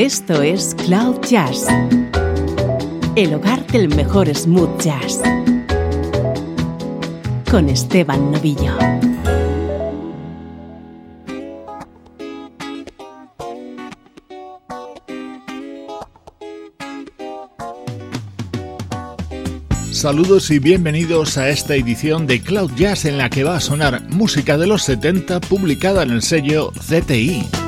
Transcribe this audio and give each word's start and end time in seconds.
Esto 0.00 0.40
es 0.40 0.74
Cloud 0.86 1.20
Jazz, 1.28 1.66
el 3.16 3.34
hogar 3.34 3.66
del 3.66 3.94
mejor 3.94 4.34
smooth 4.34 4.80
jazz, 4.80 5.20
con 7.50 7.68
Esteban 7.68 8.32
Novillo. 8.32 8.78
Saludos 19.92 20.50
y 20.50 20.60
bienvenidos 20.60 21.36
a 21.36 21.50
esta 21.50 21.74
edición 21.74 22.26
de 22.26 22.40
Cloud 22.40 22.70
Jazz 22.74 23.04
en 23.04 23.18
la 23.18 23.28
que 23.28 23.44
va 23.44 23.56
a 23.56 23.60
sonar 23.60 24.00
música 24.08 24.56
de 24.56 24.66
los 24.66 24.82
70 24.84 25.40
publicada 25.40 26.04
en 26.04 26.12
el 26.12 26.22
sello 26.22 26.72
CTI. 26.72 27.59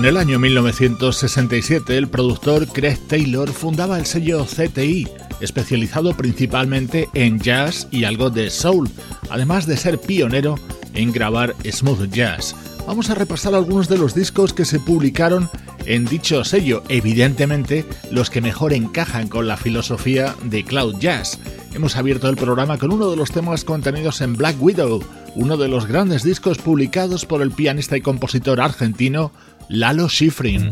En 0.00 0.06
el 0.06 0.16
año 0.16 0.38
1967, 0.38 1.98
el 1.98 2.08
productor 2.08 2.66
Craig 2.66 2.96
Taylor 3.06 3.50
fundaba 3.50 3.98
el 3.98 4.06
sello 4.06 4.46
CTI, 4.46 5.06
especializado 5.42 6.16
principalmente 6.16 7.10
en 7.12 7.38
jazz 7.38 7.86
y 7.90 8.04
algo 8.04 8.30
de 8.30 8.48
soul, 8.48 8.88
además 9.28 9.66
de 9.66 9.76
ser 9.76 10.00
pionero 10.00 10.54
en 10.94 11.12
grabar 11.12 11.54
smooth 11.70 12.08
jazz. 12.10 12.56
Vamos 12.86 13.10
a 13.10 13.14
repasar 13.14 13.54
algunos 13.54 13.90
de 13.90 13.98
los 13.98 14.14
discos 14.14 14.54
que 14.54 14.64
se 14.64 14.80
publicaron 14.80 15.50
en 15.84 16.06
dicho 16.06 16.44
sello, 16.44 16.82
evidentemente 16.88 17.84
los 18.10 18.30
que 18.30 18.40
mejor 18.40 18.72
encajan 18.72 19.28
con 19.28 19.46
la 19.46 19.58
filosofía 19.58 20.34
de 20.44 20.64
Cloud 20.64 20.96
Jazz. 20.98 21.38
Hemos 21.74 21.96
abierto 21.96 22.30
el 22.30 22.36
programa 22.36 22.78
con 22.78 22.90
uno 22.90 23.10
de 23.10 23.18
los 23.18 23.32
temas 23.32 23.64
contenidos 23.64 24.22
en 24.22 24.34
Black 24.34 24.56
Widow, 24.62 25.04
uno 25.34 25.58
de 25.58 25.68
los 25.68 25.84
grandes 25.84 26.22
discos 26.22 26.56
publicados 26.56 27.26
por 27.26 27.42
el 27.42 27.50
pianista 27.50 27.98
y 27.98 28.00
compositor 28.00 28.62
argentino 28.62 29.30
Lalo 29.72 30.08
Schifrin. 30.08 30.68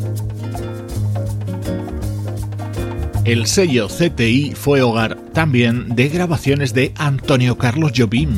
El 3.24 3.46
sello 3.46 3.86
CTI 3.86 4.54
fue 4.56 4.82
hogar 4.82 5.16
también 5.32 5.94
de 5.94 6.08
grabaciones 6.08 6.74
de 6.74 6.92
Antonio 6.96 7.56
Carlos 7.56 7.92
Jobim. 7.96 8.34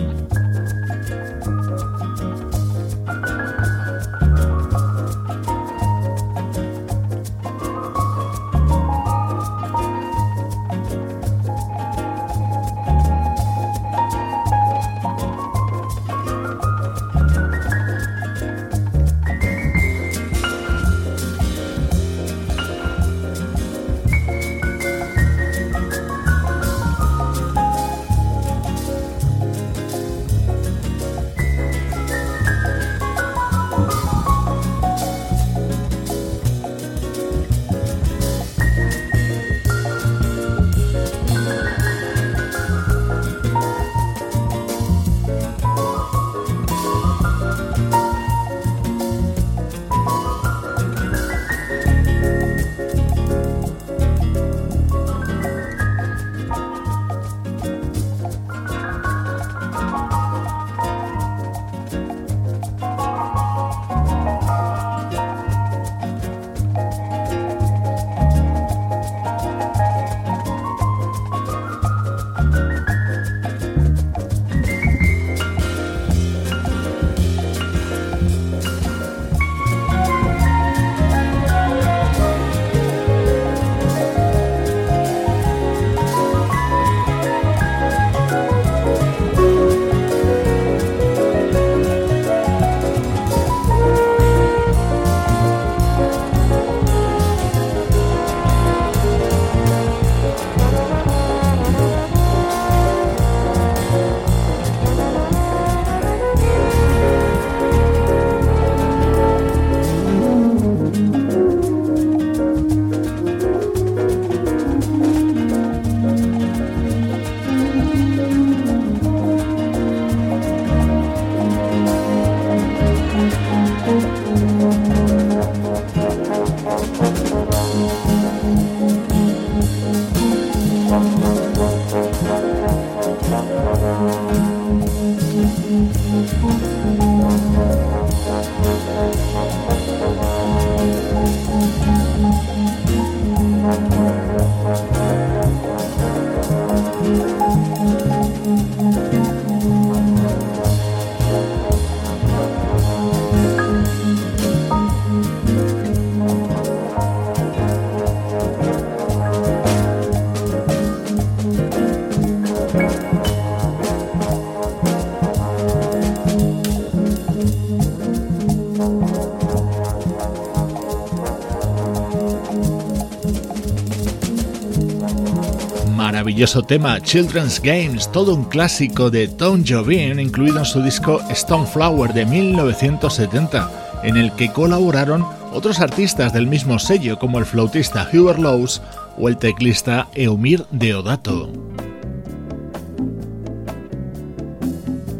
maravilloso 176.20 176.62
tema 176.62 177.00
Children's 177.00 177.60
Games, 177.62 178.12
todo 178.12 178.34
un 178.34 178.44
clásico 178.44 179.10
de 179.10 179.26
Tom 179.26 179.64
Jobin, 179.66 180.20
incluido 180.20 180.58
en 180.58 180.64
su 180.64 180.82
disco 180.82 181.20
Stoneflower 181.34 182.12
de 182.12 182.26
1970, 182.26 184.00
en 184.02 184.16
el 184.16 184.30
que 184.32 184.52
colaboraron 184.52 185.24
otros 185.52 185.80
artistas 185.80 186.32
del 186.32 186.46
mismo 186.46 186.78
sello 186.78 187.18
como 187.18 187.38
el 187.38 187.46
flautista 187.46 188.08
Hubert 188.12 188.38
Lowes 188.38 188.82
o 189.18 189.28
el 189.28 189.38
teclista 189.38 190.08
Eumir 190.14 190.66
Deodato. 190.70 191.50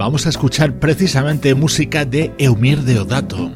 Vamos 0.01 0.25
a 0.25 0.31
escuchar 0.31 0.73
precisamente 0.73 1.55
música 1.55 2.07
de 2.07 2.33
Eumir 2.39 2.79
Deodato. 2.79 3.51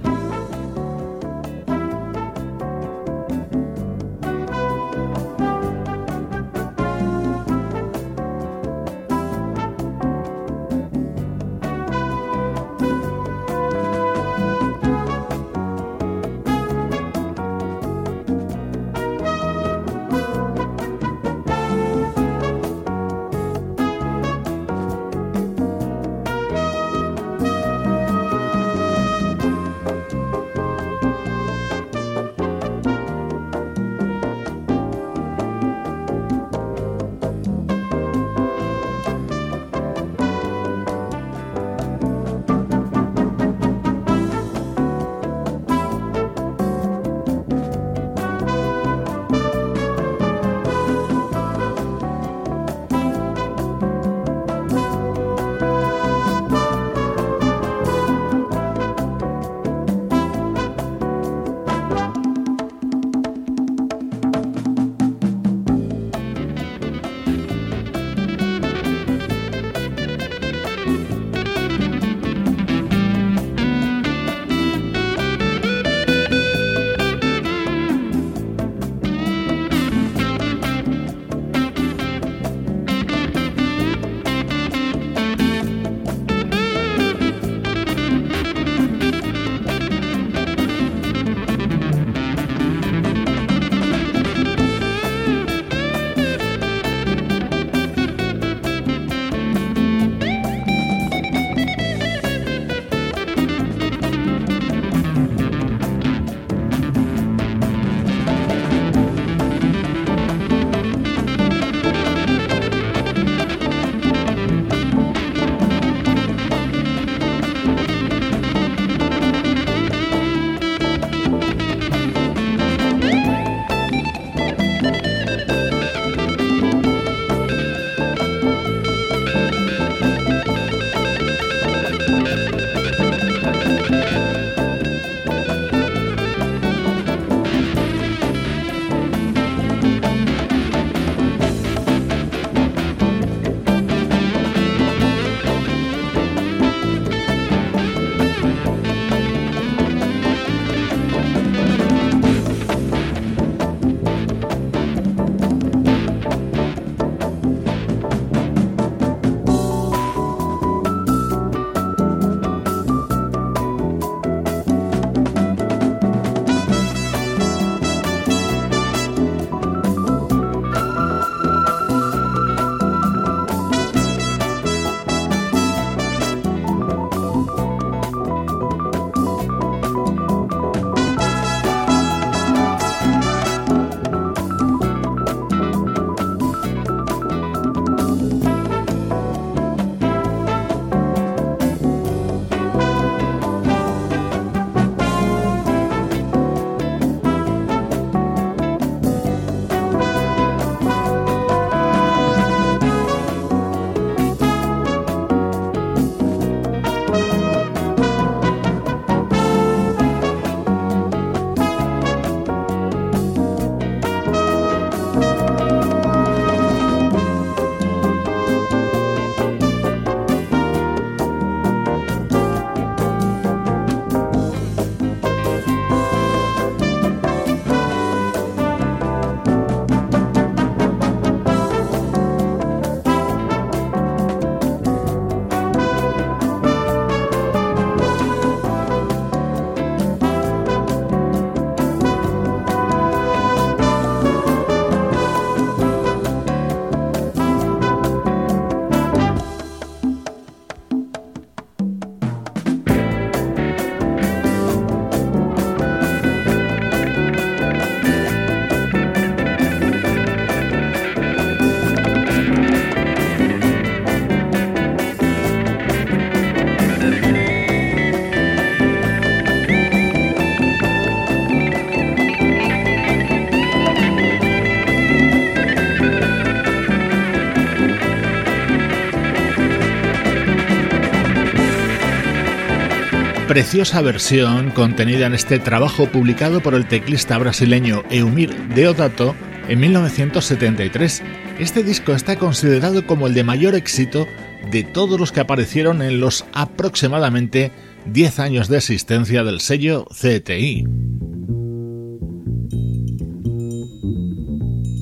Preciosa 283.54 284.02
versión 284.02 284.72
contenida 284.72 285.26
en 285.26 285.32
este 285.32 285.60
trabajo 285.60 286.06
publicado 286.08 286.60
por 286.60 286.74
el 286.74 286.88
teclista 286.88 287.38
brasileño 287.38 288.02
Eumir 288.10 288.52
Deodato 288.74 289.36
en 289.68 289.78
1973. 289.78 291.22
Este 291.60 291.84
disco 291.84 292.14
está 292.14 292.36
considerado 292.36 293.06
como 293.06 293.28
el 293.28 293.34
de 293.34 293.44
mayor 293.44 293.76
éxito 293.76 294.26
de 294.72 294.82
todos 294.82 295.20
los 295.20 295.30
que 295.30 295.38
aparecieron 295.38 296.02
en 296.02 296.18
los 296.18 296.44
aproximadamente 296.52 297.70
10 298.06 298.40
años 298.40 298.66
de 298.66 298.78
existencia 298.78 299.44
del 299.44 299.60
sello 299.60 300.04
CTI. 300.06 300.88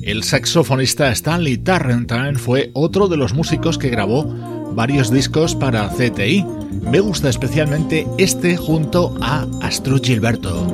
El 0.03 0.21
saxofonista 0.21 1.11
Stanley 1.11 1.57
Tarrantine 1.57 2.35
fue 2.35 2.69
otro 2.75 3.07
de 3.07 3.17
los 3.17 3.33
músicos 3.33 3.79
que 3.79 3.89
grabó 3.89 4.52
varios 4.73 5.11
discos 5.11 5.55
para 5.55 5.89
CTI. 5.89 6.45
Me 6.81 6.99
gusta 6.99 7.29
especialmente 7.29 8.07
este 8.17 8.57
junto 8.57 9.15
a 9.21 9.45
Astro 9.61 9.97
Gilberto. 10.01 10.67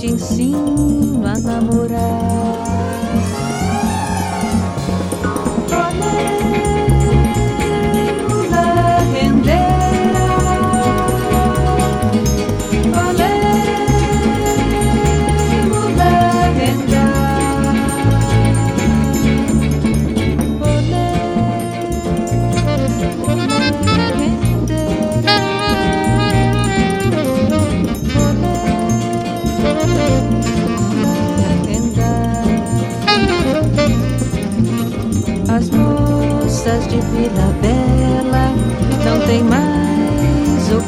te 0.00 0.06
ensino 0.06 1.26
a 1.26 1.38
namorar. 1.38 2.59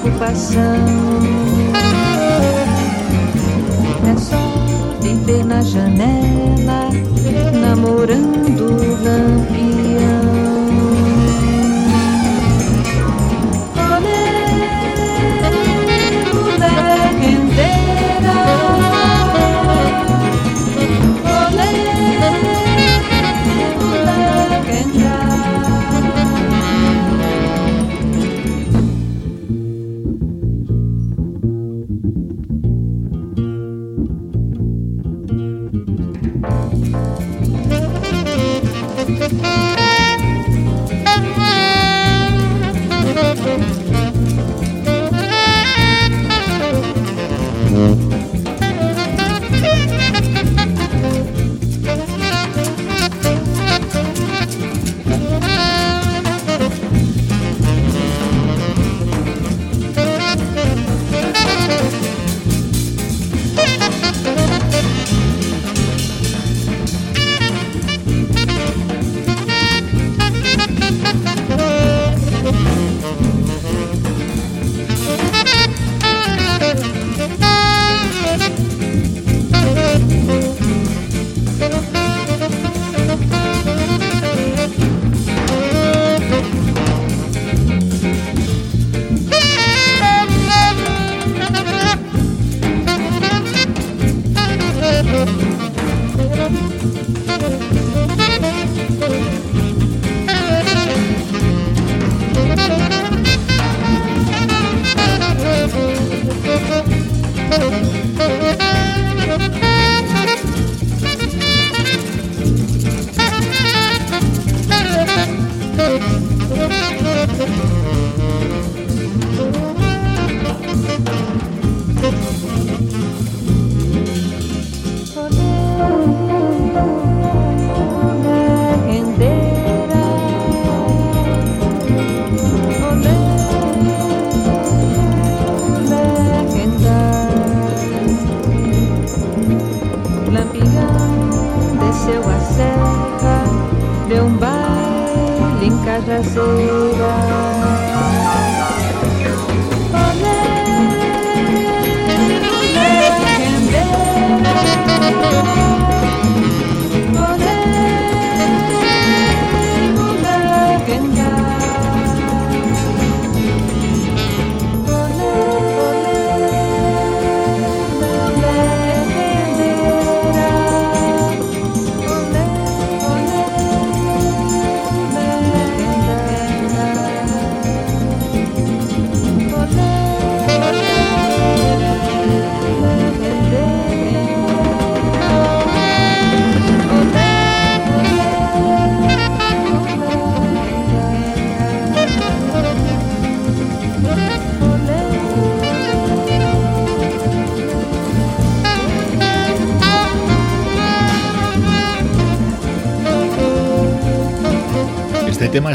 Mais 0.03 0.07
ocupação. 0.07 0.65
É 4.05 4.17
só 4.19 4.37
viver 5.01 5.45
na 5.45 5.61
janela, 5.63 6.89
namorando 7.61 8.65
o 8.65 9.05
lampião. 9.05 9.72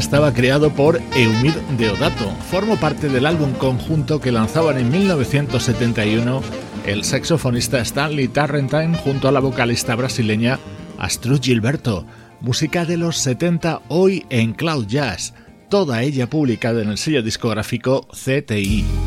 Estaba 0.07 0.33
creado 0.33 0.71
por 0.71 1.01
Eumir 1.17 1.53
Deodato. 1.77 2.31
Formó 2.49 2.77
parte 2.77 3.09
del 3.09 3.25
álbum 3.25 3.51
conjunto 3.51 4.21
que 4.21 4.31
lanzaban 4.31 4.77
en 4.77 4.89
1971 4.89 6.41
el 6.85 7.03
saxofonista 7.03 7.79
Stanley 7.79 8.29
Tarrentine 8.29 8.97
junto 8.99 9.27
a 9.27 9.33
la 9.33 9.41
vocalista 9.41 9.95
brasileña 9.95 10.59
Astrud 10.97 11.41
Gilberto. 11.41 12.05
Música 12.39 12.85
de 12.85 12.95
los 12.95 13.17
70 13.17 13.81
hoy 13.89 14.25
en 14.29 14.53
Cloud 14.53 14.87
Jazz, 14.87 15.33
toda 15.67 16.01
ella 16.03 16.29
publicada 16.29 16.81
en 16.81 16.87
el 16.87 16.97
sello 16.97 17.21
discográfico 17.21 18.07
CTI. 18.13 19.06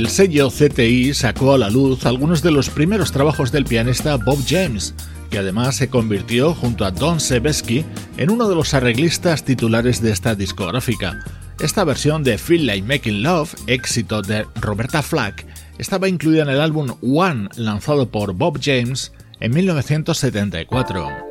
El 0.00 0.08
sello 0.08 0.48
CTI 0.48 1.12
sacó 1.12 1.52
a 1.52 1.58
la 1.58 1.68
luz 1.68 2.06
algunos 2.06 2.42
de 2.42 2.50
los 2.50 2.70
primeros 2.70 3.12
trabajos 3.12 3.52
del 3.52 3.66
pianista 3.66 4.16
Bob 4.16 4.38
James, 4.48 4.94
que 5.28 5.36
además 5.36 5.76
se 5.76 5.90
convirtió 5.90 6.54
junto 6.54 6.86
a 6.86 6.90
Don 6.90 7.20
Sebesky 7.20 7.84
en 8.16 8.30
uno 8.30 8.48
de 8.48 8.54
los 8.54 8.72
arreglistas 8.72 9.44
titulares 9.44 10.00
de 10.00 10.10
esta 10.10 10.34
discográfica. 10.34 11.18
Esta 11.60 11.84
versión 11.84 12.24
de 12.24 12.38
Feel 12.38 12.66
Like 12.66 12.88
Making 12.88 13.22
Love, 13.22 13.54
éxito 13.66 14.22
de 14.22 14.46
Roberta 14.54 15.02
Flack, 15.02 15.44
estaba 15.76 16.08
incluida 16.08 16.44
en 16.44 16.48
el 16.48 16.62
álbum 16.62 16.94
One 17.02 17.50
lanzado 17.56 18.10
por 18.10 18.32
Bob 18.32 18.58
James 18.62 19.12
en 19.38 19.52
1974. 19.52 21.29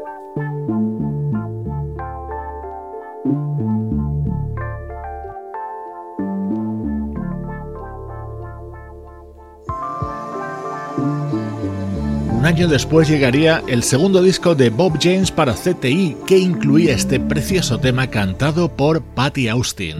Año 12.49 12.67
después 12.67 13.07
llegaría 13.07 13.61
el 13.67 13.83
segundo 13.83 14.23
disco 14.23 14.55
de 14.55 14.71
Bob 14.71 14.97
James 14.99 15.29
para 15.29 15.53
CTI, 15.53 16.17
que 16.25 16.39
incluía 16.39 16.95
este 16.95 17.19
precioso 17.19 17.79
tema 17.79 18.07
cantado 18.07 18.75
por 18.75 19.03
Patty 19.03 19.49
Austin. 19.49 19.97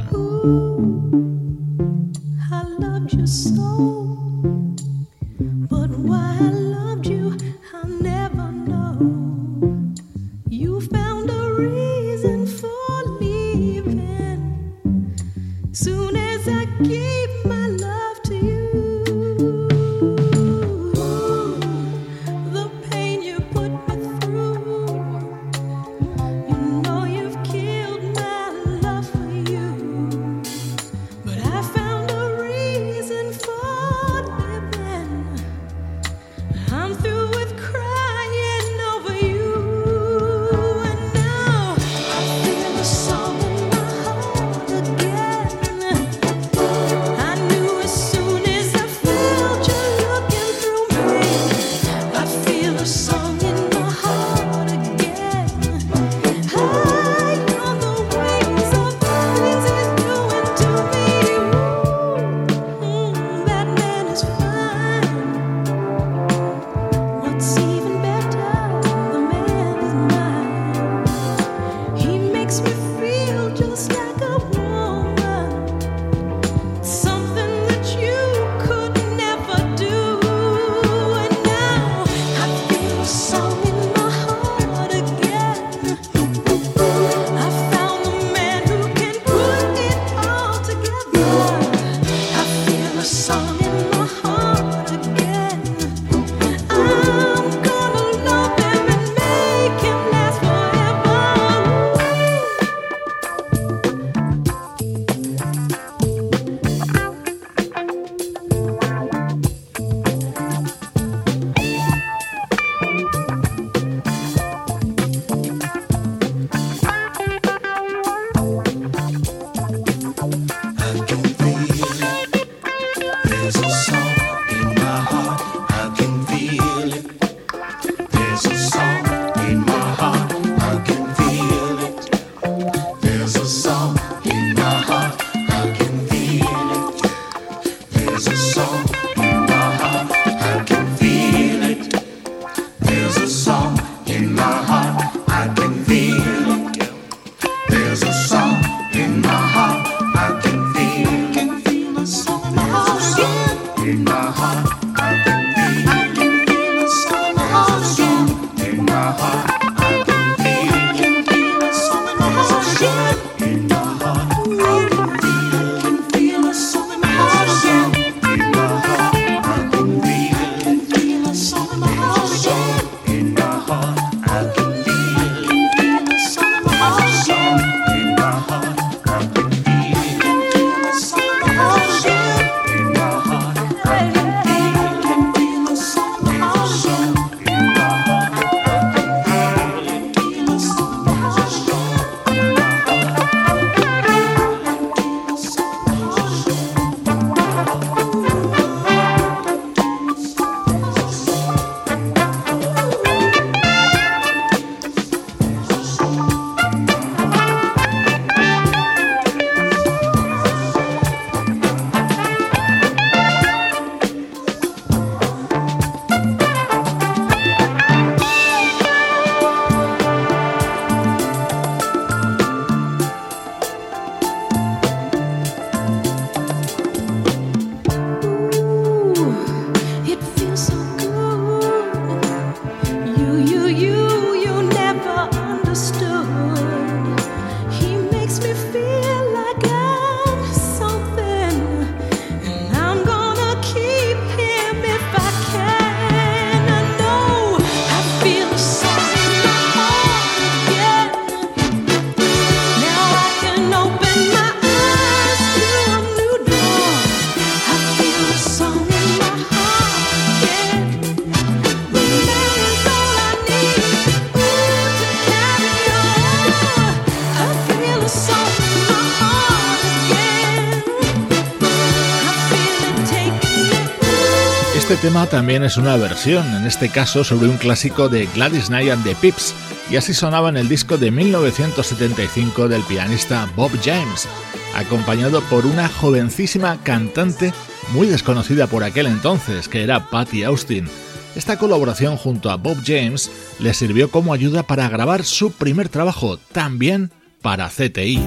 También 275.28 275.64
es 275.64 275.78
una 275.78 275.98
versión, 275.98 276.56
en 276.56 276.66
este 276.66 276.90
caso 276.90 277.24
sobre 277.24 277.50
un 277.50 277.58
clásico 277.58 278.10
de 278.10 278.28
Gladys 278.28 278.68
Knight 278.68 278.92
and 278.92 279.04
the 279.04 279.16
Pips, 279.16 279.54
y 279.90 279.96
así 279.96 280.14
sonaba 280.14 280.50
en 280.50 280.58
el 280.58 280.70
disco 280.70 280.98
de 280.98 281.12
1975 281.12 282.68
del 282.68 282.82
pianista 282.84 283.50
Bob 283.56 283.72
James, 283.84 284.28
acompañado 284.76 285.42
por 285.44 285.66
una 285.66 285.90
jovencísima 285.90 286.78
cantante 286.84 287.54
muy 287.92 288.08
desconocida 288.08 288.68
por 288.68 288.84
aquel 288.84 289.08
entonces, 289.08 289.68
que 289.68 289.84
era 289.84 290.10
Patty 290.10 290.44
Austin. 290.44 290.88
Esta 291.36 291.58
colaboración 291.58 292.16
junto 292.18 292.50
a 292.50 292.56
Bob 292.56 292.78
James 292.86 293.32
le 293.60 293.74
sirvió 293.74 294.12
como 294.12 294.34
ayuda 294.34 294.64
para 294.64 294.90
grabar 294.90 295.24
su 295.24 295.52
primer 295.52 295.90
trabajo, 295.90 296.38
también 296.52 297.12
para 297.42 297.70
CTI. 297.70 298.20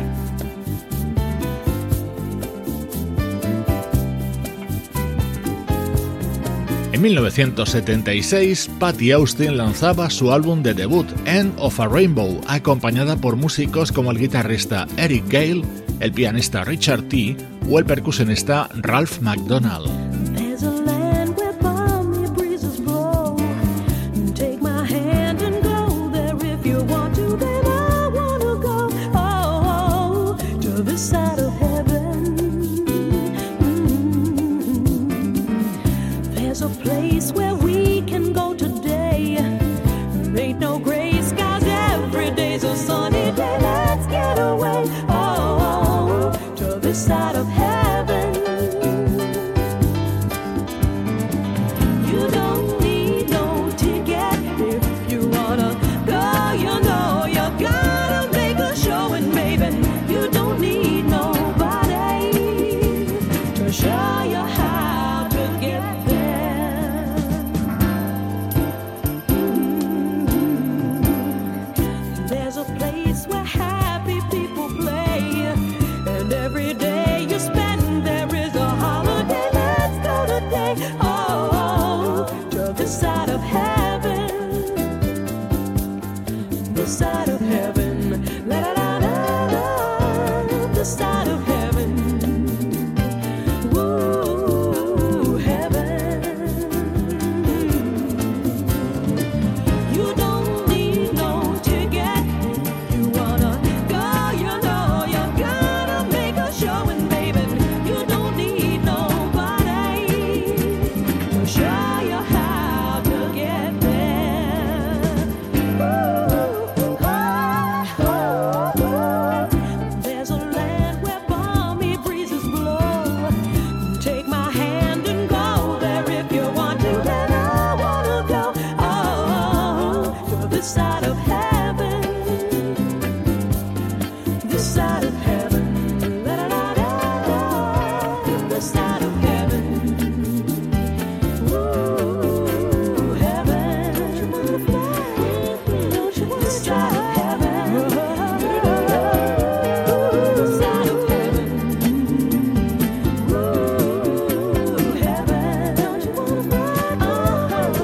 1976, 7.02 8.70
Patty 8.78 9.10
Austin 9.10 9.56
lanzaba 9.56 10.08
su 10.08 10.32
álbum 10.32 10.62
de 10.62 10.72
debut, 10.72 11.06
End 11.26 11.52
of 11.58 11.80
a 11.80 11.88
Rainbow, 11.88 12.40
acompañada 12.46 13.16
por 13.16 13.34
músicos 13.34 13.90
como 13.90 14.12
el 14.12 14.18
guitarrista 14.18 14.86
Eric 14.96 15.24
Gale, 15.26 15.62
el 15.98 16.12
pianista 16.12 16.62
Richard 16.62 17.02
T. 17.08 17.36
o 17.68 17.80
el 17.80 17.84
percusionista 17.86 18.68
Ralph 18.74 19.20
McDonald. 19.20 19.90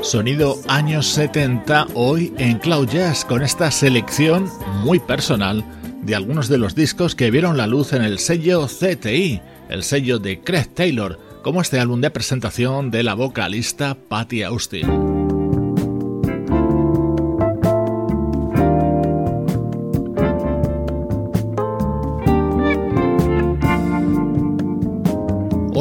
Sonido 0.08 0.58
años 0.68 1.06
70 1.08 1.88
hoy 1.92 2.32
en 2.38 2.56
Cloud 2.60 2.88
Jazz 2.88 3.26
con 3.26 3.42
esta 3.42 3.70
selección 3.70 4.50
muy 4.82 5.00
personal 5.00 5.62
de 6.00 6.14
algunos 6.14 6.48
de 6.48 6.56
los 6.56 6.74
discos 6.74 7.14
que 7.14 7.30
vieron 7.30 7.58
la 7.58 7.66
luz 7.66 7.92
en 7.92 8.00
el 8.00 8.18
sello 8.18 8.66
CTI, 8.68 9.42
el 9.68 9.82
sello 9.82 10.18
de 10.18 10.40
Craig 10.40 10.68
Taylor, 10.72 11.20
como 11.42 11.60
este 11.60 11.78
álbum 11.78 12.00
de 12.00 12.08
presentación 12.08 12.90
de 12.90 13.02
la 13.02 13.12
vocalista 13.12 13.98
Patty 14.08 14.44
Austin. 14.44 15.07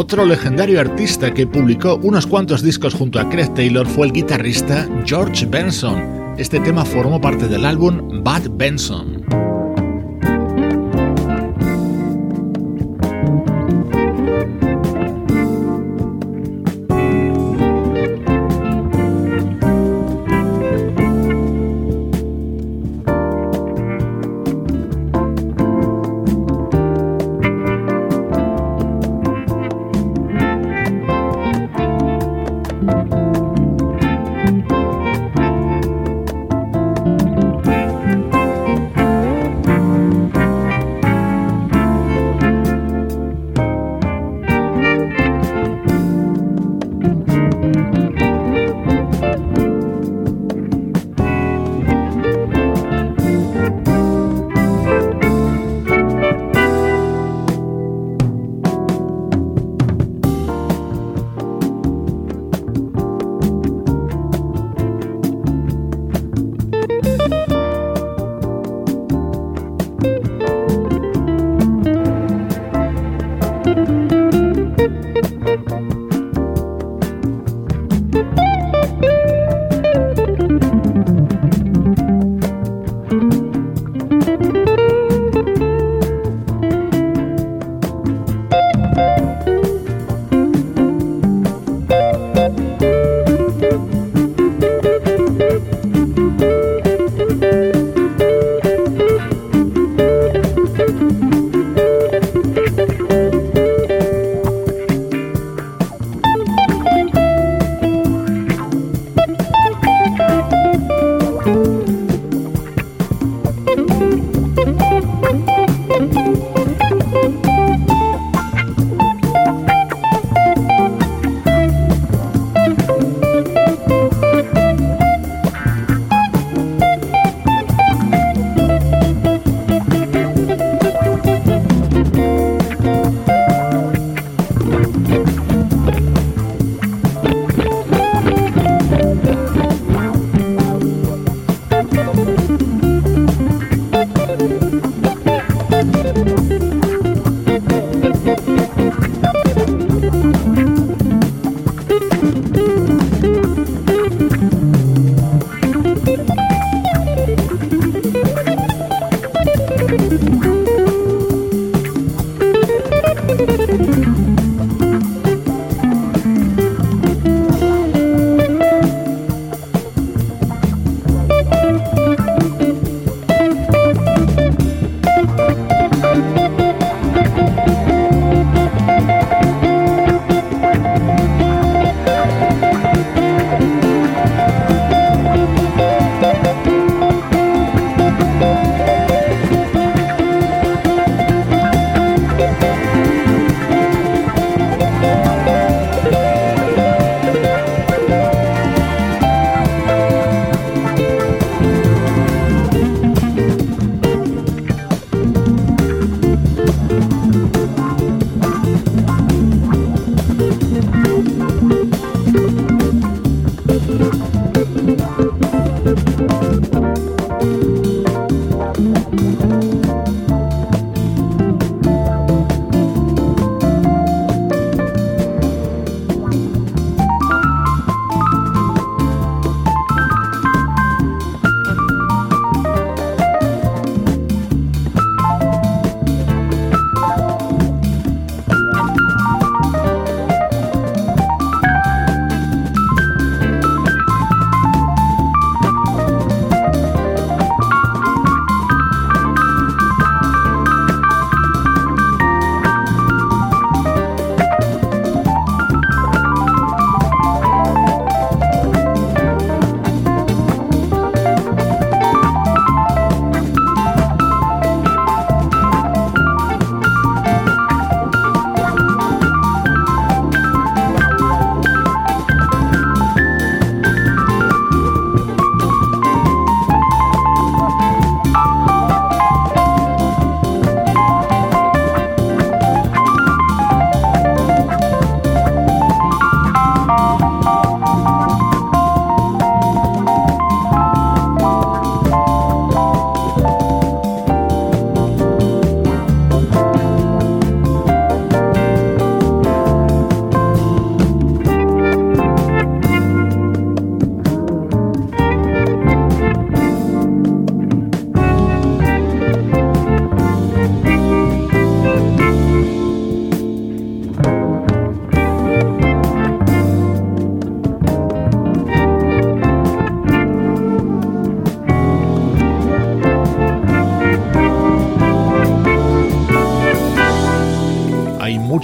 Otro 0.10 0.26
legendario 0.26 0.80
artista 0.80 1.34
que 1.34 1.46
publicó 1.46 2.00
unos 2.02 2.26
cuantos 2.26 2.63
discos 2.63 2.93
junto 2.93 3.20
a 3.20 3.28
Craig 3.28 3.54
Taylor 3.54 3.86
fue 3.86 4.08
el 4.08 4.13
guitarrista 4.13 4.88
George 5.06 5.46
Benson. 5.46 6.34
Este 6.38 6.62
tema 6.62 6.86
formó 6.86 7.20
parte 7.20 7.50
del 7.50 7.65
álbum 7.65 8.24
Bad 8.24 8.43
Benson. 8.52 9.16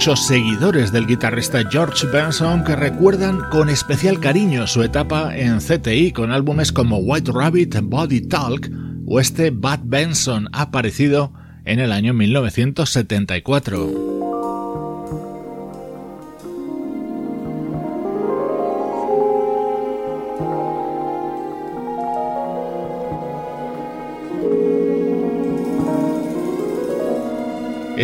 Muchos 0.06 0.26
seguidores 0.26 0.92
del 0.92 1.06
guitarrista 1.06 1.62
George 1.70 2.06
Benson 2.08 2.62
que 2.62 2.76
recuerdan 2.76 3.40
con 3.50 3.70
especial 3.70 4.20
cariño 4.20 4.66
su 4.66 4.82
etapa 4.82 5.34
en 5.34 5.60
CTI 5.60 6.12
con 6.12 6.30
álbumes 6.30 6.72
como 6.72 6.98
White 6.98 7.32
Rabbit, 7.32 7.78
Body 7.84 8.20
Talk 8.20 8.70
o 9.06 9.18
este 9.18 9.48
Bad 9.48 9.80
Benson 9.84 10.50
aparecido 10.52 11.32
en 11.64 11.80
el 11.80 11.90
año 11.90 12.12
1974. 12.12 14.13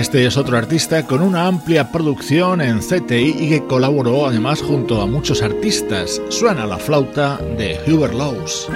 Este 0.01 0.25
es 0.25 0.39
otro 0.39 0.57
artista 0.57 1.07
con 1.07 1.21
una 1.21 1.47
amplia 1.47 1.93
producción 1.93 2.63
en 2.63 2.79
CTI 2.79 3.37
y 3.39 3.49
que 3.51 3.67
colaboró 3.67 4.27
además 4.27 4.63
junto 4.63 5.03
a 5.03 5.07
muchos 5.07 5.43
artistas. 5.43 6.23
Suena 6.31 6.65
la 6.65 6.79
flauta 6.79 7.37
de 7.59 7.79
Hubert 7.87 8.15
Laws. 8.15 8.71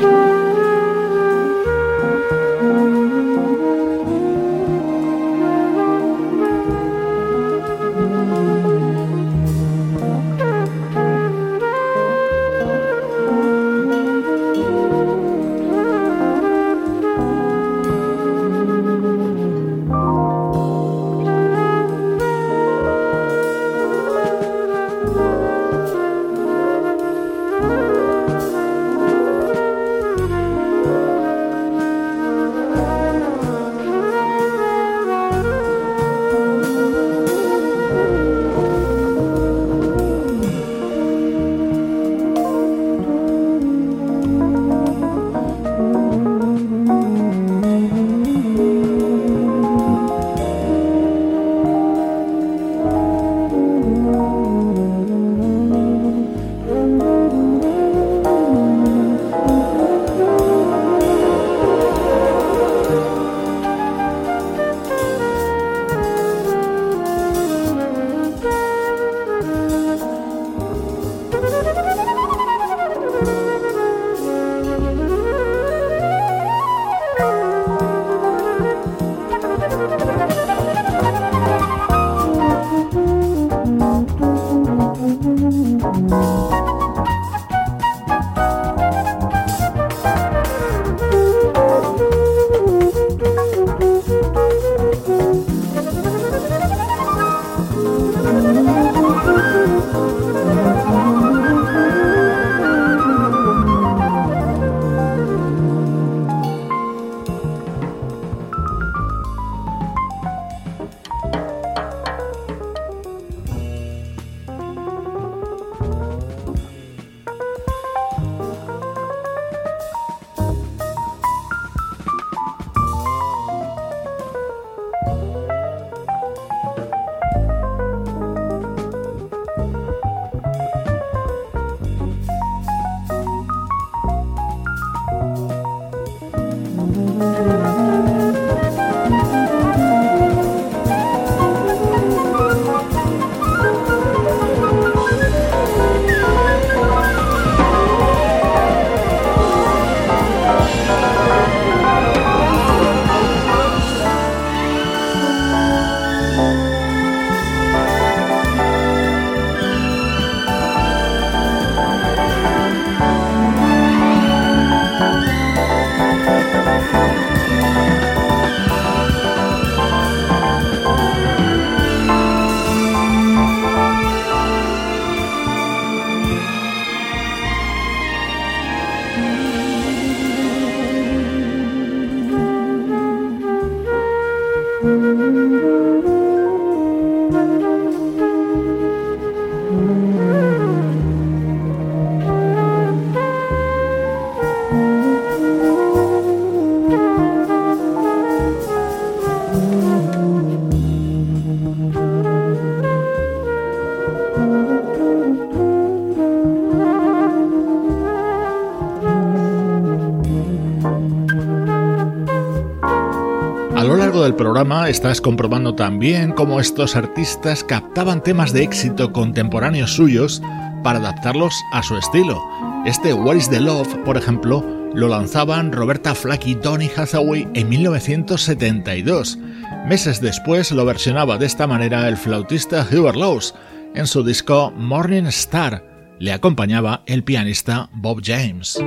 Estás 214.64 215.20
comprobando 215.20 215.74
también 215.74 216.32
cómo 216.32 216.58
estos 216.58 216.96
artistas 216.96 217.62
captaban 217.62 218.22
temas 218.22 218.52
de 218.52 218.62
éxito 218.62 219.12
contemporáneos 219.12 219.92
suyos 219.92 220.40
para 220.82 220.98
adaptarlos 220.98 221.54
a 221.72 221.82
su 221.82 221.96
estilo. 221.96 222.42
Este 222.86 223.12
What 223.12 223.36
is 223.36 223.50
the 223.50 223.60
Love, 223.60 223.94
por 224.04 224.16
ejemplo, 224.16 224.64
lo 224.94 225.08
lanzaban 225.08 225.70
Roberta 225.70 226.14
Flack 226.14 226.46
y 226.46 226.54
Donny 226.54 226.90
Hathaway 226.96 227.46
en 227.54 227.68
1972. 227.68 229.38
Meses 229.86 230.20
después 230.20 230.72
lo 230.72 230.84
versionaba 230.86 231.36
de 231.36 231.46
esta 231.46 231.66
manera 231.66 232.08
el 232.08 232.16
flautista 232.16 232.86
Hubert 232.90 233.16
Laws 233.16 233.54
en 233.94 234.06
su 234.06 234.24
disco 234.24 234.72
Morning 234.74 235.24
Star. 235.24 235.84
Le 236.18 236.32
acompañaba 236.32 237.02
el 237.06 237.22
pianista 237.22 237.90
Bob 237.92 238.22
James. 238.24 238.78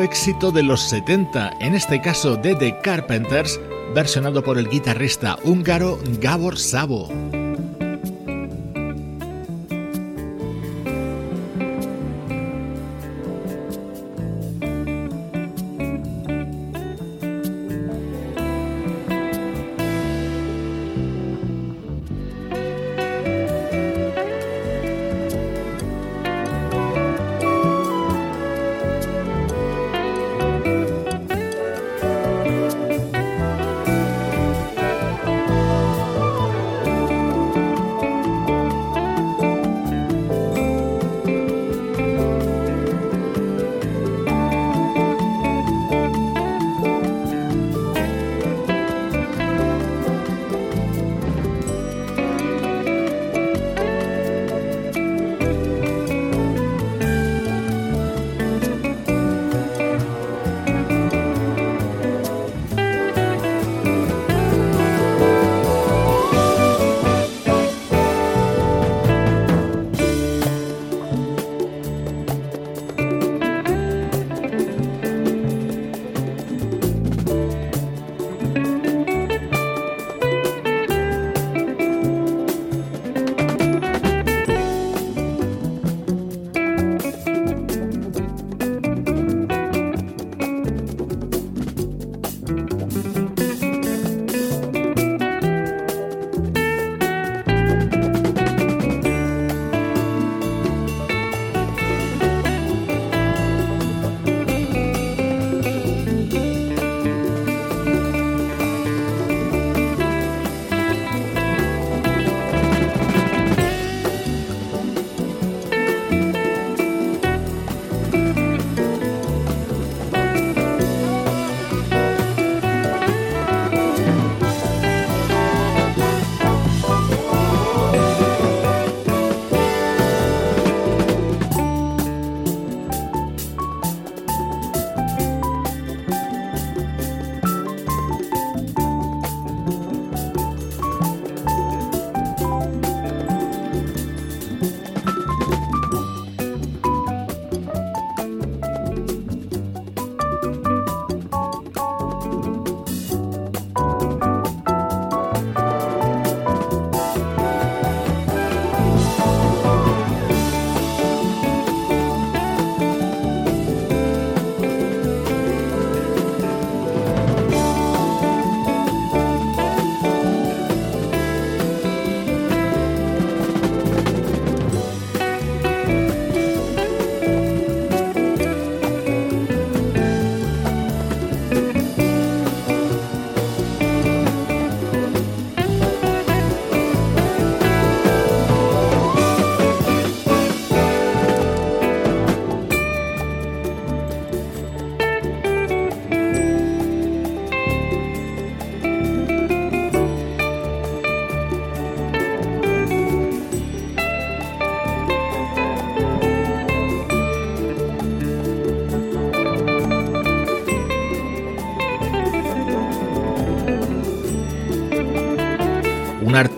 Éxito 0.00 0.50
de 0.50 0.62
los 0.62 0.80
70, 0.82 1.56
en 1.60 1.74
este 1.74 2.00
caso 2.00 2.36
de 2.36 2.54
The 2.54 2.80
Carpenters, 2.82 3.60
versionado 3.94 4.42
por 4.42 4.58
el 4.58 4.68
guitarrista 4.68 5.38
húngaro 5.44 5.98
Gabor 6.20 6.58
Sabo. 6.58 7.08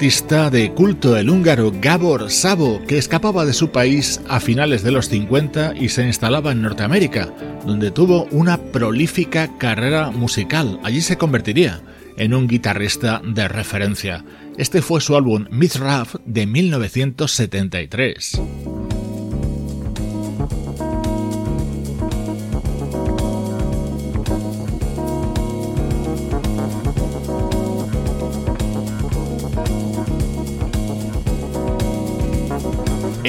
Artista 0.00 0.48
de 0.48 0.72
culto, 0.72 1.14
el 1.18 1.28
húngaro 1.28 1.74
Gabor 1.78 2.30
Sabo, 2.30 2.80
que 2.88 2.96
escapaba 2.96 3.44
de 3.44 3.52
su 3.52 3.70
país 3.70 4.18
a 4.30 4.40
finales 4.40 4.82
de 4.82 4.92
los 4.92 5.10
50 5.10 5.74
y 5.76 5.90
se 5.90 6.06
instalaba 6.06 6.52
en 6.52 6.62
Norteamérica, 6.62 7.28
donde 7.66 7.90
tuvo 7.90 8.24
una 8.30 8.56
prolífica 8.56 9.58
carrera 9.58 10.10
musical. 10.10 10.80
Allí 10.84 11.02
se 11.02 11.18
convertiría 11.18 11.82
en 12.16 12.32
un 12.32 12.48
guitarrista 12.48 13.20
de 13.22 13.46
referencia. 13.46 14.24
Este 14.56 14.80
fue 14.80 15.02
su 15.02 15.16
álbum 15.16 15.44
Mizraf 15.50 16.14
de 16.24 16.46
1973. 16.46 18.40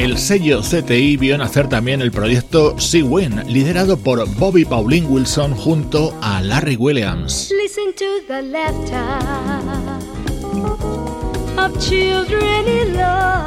El 0.01 0.17
sello 0.17 0.61
CTI 0.61 1.15
vio 1.17 1.37
nacer 1.37 1.69
también 1.69 2.01
el 2.01 2.11
proyecto 2.11 2.79
Sea 2.79 3.03
Win, 3.03 3.43
liderado 3.45 3.97
por 3.97 4.27
Bobby 4.35 4.65
Pauline 4.65 5.05
Wilson 5.05 5.53
junto 5.53 6.17
a 6.21 6.41
Larry 6.41 6.75
Williams. 6.75 7.51
Listen 7.51 7.93
to 7.93 8.05
the 8.27 8.41
laughter 8.41 8.97
of 11.55 11.77
children 11.79 12.67
in 12.67 12.95
love, 12.97 13.45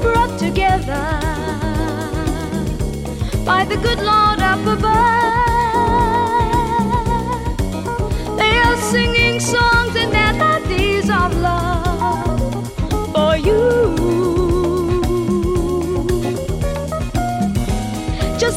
brought 0.00 0.38
together 0.38 1.18
by 3.44 3.64
the 3.64 3.76
good 3.78 3.98
Lord 3.98 4.40
up 4.40 4.64
above. 4.64 5.10
They 8.36 8.60
are 8.60 8.76
singing 8.92 9.40
songs 9.40 9.79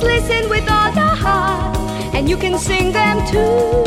Listen 0.03 0.49
with 0.49 0.69
all 0.69 0.91
your 0.93 1.15
heart, 1.25 1.77
and 2.13 2.29
you 2.29 2.37
can 2.37 2.57
sing 2.57 2.91
them 2.91 3.17
too. 3.25 3.83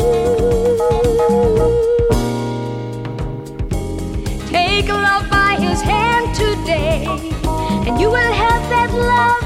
Take 4.49 4.89
love 4.89 5.29
by 5.29 5.55
his 5.59 5.81
hand 5.81 6.35
today, 6.35 7.05
and 7.87 7.99
you 8.01 8.09
will 8.09 8.33
have 8.43 8.63
that 8.73 8.91
love. 8.93 9.43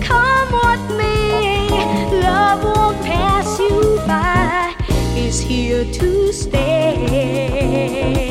Come 0.00 0.52
what 0.52 0.80
may, 0.96 1.68
love 2.22 2.62
won't 2.64 2.98
pass 3.04 3.58
you 3.58 3.98
by. 4.06 4.74
Is 5.16 5.40
here 5.40 5.84
to 5.84 6.32
stay. 6.32 8.29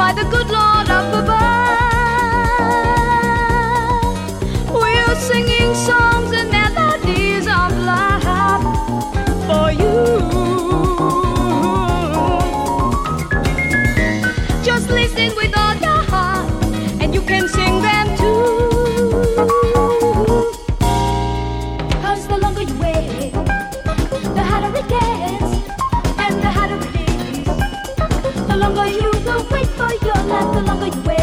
by 0.00 0.12
the 0.14 0.24
good 0.30 0.48
Lord 0.48 0.88
up 0.88 1.12
above. 1.12 1.36
We're 4.74 5.14
singing 5.16 5.74
songs. 5.74 6.09
Fue 31.04 31.19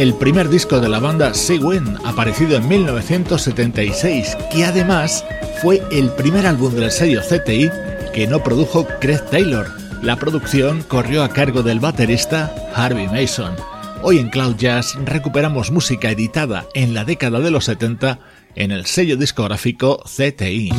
el 0.00 0.14
primer 0.14 0.48
disco 0.48 0.80
de 0.80 0.88
la 0.88 0.98
banda 0.98 1.34
Seguin, 1.34 1.98
aparecido 2.06 2.56
en 2.56 2.66
1976, 2.66 4.34
que 4.50 4.64
además 4.64 5.26
fue 5.60 5.82
el 5.92 6.08
primer 6.12 6.46
álbum 6.46 6.72
del 6.74 6.90
sello 6.90 7.20
CTI 7.20 7.70
que 8.14 8.26
no 8.26 8.42
produjo 8.42 8.86
Craig 8.98 9.20
Taylor. 9.30 9.66
La 10.02 10.16
producción 10.16 10.82
corrió 10.84 11.22
a 11.22 11.28
cargo 11.28 11.62
del 11.62 11.80
baterista 11.80 12.50
Harvey 12.74 13.08
Mason. 13.08 13.54
Hoy 14.02 14.18
en 14.18 14.30
Cloud 14.30 14.56
Jazz 14.56 14.96
recuperamos 15.04 15.70
música 15.70 16.10
editada 16.10 16.64
en 16.72 16.94
la 16.94 17.04
década 17.04 17.38
de 17.40 17.50
los 17.50 17.66
70 17.66 18.20
en 18.54 18.70
el 18.70 18.86
sello 18.86 19.18
discográfico 19.18 20.02
CTI. 20.06 20.70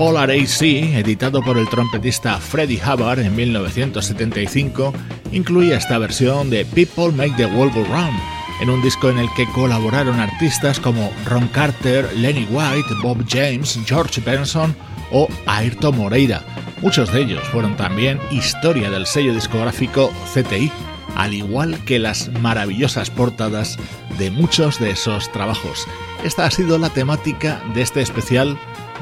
Polar 0.00 0.30
AC, 0.30 0.62
editado 0.62 1.42
por 1.42 1.58
el 1.58 1.68
trompetista 1.68 2.38
Freddie 2.38 2.80
Hubbard 2.82 3.18
en 3.18 3.36
1975, 3.36 4.94
incluye 5.30 5.74
esta 5.74 5.98
versión 5.98 6.48
de 6.48 6.64
People 6.64 7.12
Make 7.12 7.34
the 7.36 7.44
World 7.44 7.74
Go 7.74 7.84
Round, 7.84 8.18
en 8.62 8.70
un 8.70 8.80
disco 8.80 9.10
en 9.10 9.18
el 9.18 9.28
que 9.36 9.44
colaboraron 9.52 10.18
artistas 10.18 10.80
como 10.80 11.12
Ron 11.26 11.48
Carter, 11.48 12.10
Lenny 12.16 12.48
White, 12.48 12.88
Bob 13.02 13.26
James, 13.28 13.78
George 13.84 14.22
Benson 14.22 14.74
o 15.12 15.28
Ayrton 15.44 15.98
Moreira. 15.98 16.42
Muchos 16.80 17.12
de 17.12 17.20
ellos 17.20 17.46
fueron 17.48 17.76
también 17.76 18.18
historia 18.30 18.88
del 18.88 19.04
sello 19.04 19.34
discográfico 19.34 20.10
CTI, 20.32 20.72
al 21.14 21.34
igual 21.34 21.78
que 21.84 21.98
las 21.98 22.30
maravillosas 22.40 23.10
portadas 23.10 23.76
de 24.18 24.30
muchos 24.30 24.80
de 24.80 24.92
esos 24.92 25.30
trabajos. 25.30 25.86
Esta 26.24 26.46
ha 26.46 26.50
sido 26.50 26.78
la 26.78 26.88
temática 26.88 27.62
de 27.74 27.82
este 27.82 28.00
especial 28.00 28.58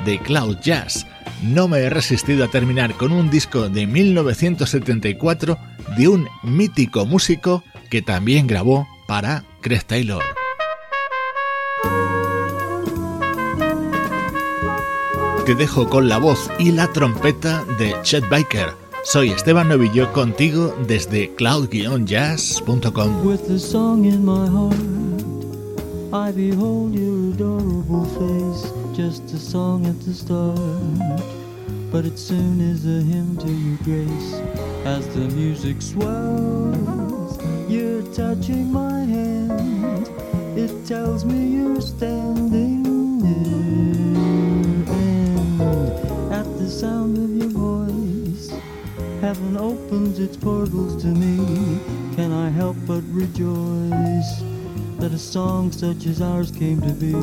de 0.08 0.18
Cloud 0.18 0.56
Jazz. 0.62 1.06
No 1.42 1.68
me 1.68 1.80
he 1.80 1.90
resistido 1.90 2.42
a 2.46 2.48
terminar 2.48 2.94
con 2.94 3.12
un 3.12 3.28
disco 3.30 3.68
de 3.68 3.86
1974 3.86 5.58
de 5.98 6.08
un 6.08 6.26
mítico 6.42 7.04
músico 7.04 7.62
que 7.90 8.00
también 8.00 8.46
grabó 8.46 8.88
para 9.06 9.44
Craig 9.60 9.84
Taylor. 9.86 10.22
Te 15.44 15.54
dejo 15.54 15.90
con 15.90 16.08
la 16.08 16.16
voz 16.16 16.50
y 16.58 16.72
la 16.72 16.90
trompeta 16.90 17.64
de 17.78 17.94
Chet 18.02 18.26
Baker. 18.30 18.70
Soy 19.04 19.28
Esteban 19.30 19.68
Novillo 19.68 20.10
contigo 20.14 20.74
desde 20.86 21.34
cloud-jazz.com. 21.34 23.22
just 28.98 29.32
a 29.32 29.38
song 29.38 29.86
at 29.86 30.00
the 30.00 30.12
start. 30.12 30.58
But 31.92 32.04
it 32.04 32.18
soon 32.18 32.60
is 32.60 32.84
a 32.84 33.00
hymn 33.00 33.36
to 33.36 33.48
your 33.48 33.78
grace 33.84 34.34
as 34.84 35.06
the 35.14 35.28
music 35.36 35.80
swells. 35.80 37.38
You're 37.70 38.02
touching 38.12 38.72
my 38.72 38.98
hand, 39.04 40.08
it 40.58 40.84
tells 40.84 41.24
me 41.24 41.46
you're 41.46 41.80
standing 41.80 42.82
near. 43.22 44.18
And 44.90 46.32
at 46.32 46.58
the 46.58 46.68
sound 46.68 47.18
of 47.18 47.30
your 47.36 47.50
voice, 47.50 48.50
heaven 49.20 49.56
opens 49.58 50.18
its 50.18 50.36
portals 50.36 51.00
to 51.02 51.06
me. 51.06 51.78
Can 52.16 52.32
I 52.32 52.48
help 52.48 52.76
but 52.84 53.04
rejoice 53.12 54.57
that 54.98 55.12
a 55.12 55.18
song 55.18 55.70
such 55.70 56.06
as 56.06 56.20
ours 56.20 56.50
came 56.50 56.80
to 56.80 56.92
be? 56.92 57.14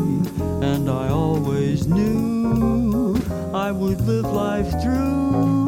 And 0.65 0.89
I 0.89 1.09
always 1.09 1.87
knew 1.87 3.15
I 3.53 3.71
would 3.71 3.99
live 4.01 4.25
life 4.25 4.71
through 4.81 5.64